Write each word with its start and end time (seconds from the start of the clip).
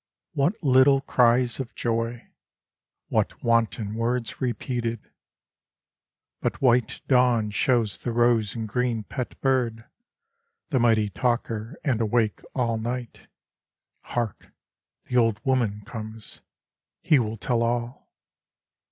What 0.33 0.55
little 0.63 1.01
cries 1.01 1.59
of 1.59 1.75
joy 1.75 2.11
I 2.13 2.31
What 3.09 3.43
wanton 3.43 3.93
words 3.93 4.41
repeated 4.41 4.97
I 5.05 5.09
But 6.41 6.59
white 6.59 7.01
dawn 7.07 7.51
shows 7.51 7.99
the 7.99 8.11
rose 8.11 8.55
and 8.55 8.67
green 8.67 9.03
pet 9.03 9.39
bird. 9.41 9.85
The 10.69 10.79
mighty 10.79 11.09
talker 11.11 11.75
and 11.83 12.01
awake 12.01 12.41
all 12.55 12.79
night. 12.79 13.27
Hark 14.01 14.45
I 14.47 14.51
The 15.09 15.17
old 15.17 15.39
woman 15.45 15.81
comes; 15.85 16.41
he 17.03 17.19
will 17.19 17.37
tell 17.37 17.61
all. 17.61 18.11